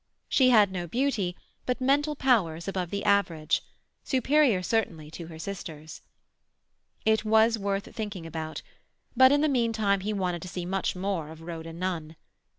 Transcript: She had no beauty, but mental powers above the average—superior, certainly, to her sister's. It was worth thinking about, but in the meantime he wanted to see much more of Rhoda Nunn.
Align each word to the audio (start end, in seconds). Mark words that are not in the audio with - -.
She 0.27 0.49
had 0.49 0.71
no 0.71 0.87
beauty, 0.87 1.37
but 1.67 1.79
mental 1.79 2.15
powers 2.15 2.67
above 2.67 2.89
the 2.89 3.05
average—superior, 3.05 4.63
certainly, 4.63 5.11
to 5.11 5.27
her 5.27 5.37
sister's. 5.37 6.01
It 7.05 7.23
was 7.23 7.59
worth 7.59 7.85
thinking 7.95 8.25
about, 8.25 8.63
but 9.15 9.31
in 9.31 9.41
the 9.41 9.47
meantime 9.47 9.99
he 9.99 10.11
wanted 10.11 10.41
to 10.41 10.47
see 10.47 10.65
much 10.65 10.95
more 10.95 11.29
of 11.29 11.43
Rhoda 11.43 11.71
Nunn. 11.71 12.15